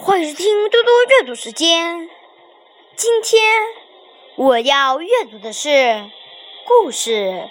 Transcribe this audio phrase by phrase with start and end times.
[0.00, 2.08] 欢迎收听多多阅读时间。
[2.94, 3.42] 今天
[4.36, 6.08] 我要阅读的是
[6.64, 7.10] 故事《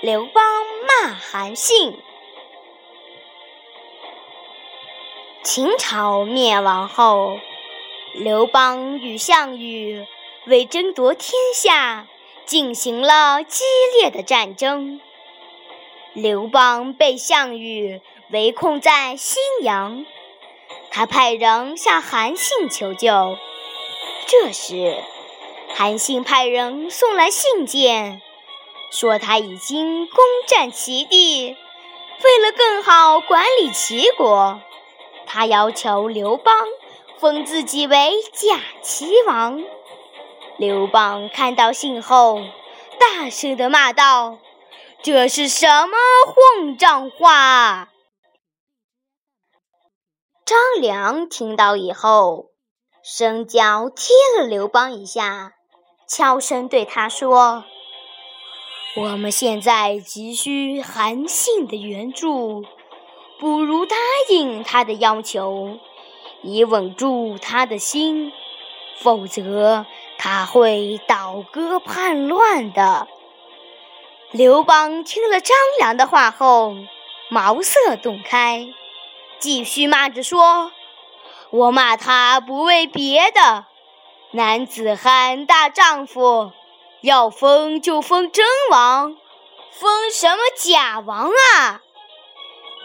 [0.00, 0.42] 刘邦
[0.88, 1.92] 骂韩信》。
[5.42, 7.38] 秦朝灭亡后，
[8.14, 10.06] 刘邦与项羽
[10.46, 12.06] 为争夺天下
[12.46, 13.64] 进行了激
[14.00, 14.98] 烈的战争。
[16.14, 20.06] 刘邦被项羽围困在新阳。
[20.94, 23.38] 他派人向韩信求救。
[24.26, 25.02] 这时，
[25.74, 28.20] 韩信派人送来信件，
[28.90, 30.16] 说他已经攻
[30.46, 31.56] 占齐地。
[32.22, 34.60] 为了更好管理齐国，
[35.26, 36.54] 他要求刘邦
[37.18, 39.64] 封自己为假齐王。
[40.58, 42.42] 刘邦看到信后，
[43.00, 44.38] 大声地骂道
[45.02, 47.88] ：“这是什么混账话！”
[50.44, 52.46] 张良听到以后，
[53.04, 55.52] 伸脚踢了刘邦一下，
[56.08, 57.64] 悄声对他说
[58.98, 62.64] ：“我们现在急需韩信的援助，
[63.38, 63.96] 不如答
[64.30, 65.78] 应他的要求，
[66.42, 68.32] 以稳住他的心，
[68.98, 69.86] 否则
[70.18, 73.06] 他会倒戈叛乱的。”
[74.32, 76.74] 刘邦听了张良的话后，
[77.30, 78.74] 茅塞顿开。
[79.42, 80.70] 继续骂着说
[81.50, 83.64] ：“我骂他不为别的，
[84.30, 86.52] 男子汉大丈夫，
[87.00, 89.16] 要封就封真王，
[89.72, 91.80] 封什么假王啊？”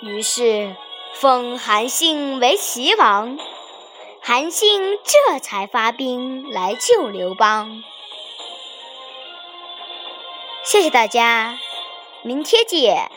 [0.00, 0.74] 于是
[1.12, 3.38] 封韩信为齐王，
[4.22, 7.82] 韩信这才发兵来救刘邦。
[10.64, 11.58] 谢谢大家，
[12.22, 13.10] 明天见。